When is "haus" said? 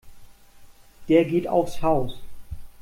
1.83-2.17